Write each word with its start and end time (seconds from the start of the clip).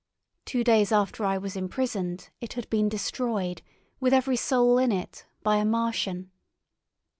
Two 0.45 0.63
days 0.63 0.91
after 0.91 1.23
I 1.23 1.37
was 1.37 1.55
imprisoned 1.55 2.31
it 2.41 2.53
had 2.53 2.67
been 2.71 2.89
destroyed, 2.89 3.61
with 3.99 4.15
every 4.15 4.35
soul 4.35 4.79
in 4.79 4.91
it, 4.91 5.27
by 5.43 5.57
a 5.57 5.63
Martian. 5.65 6.31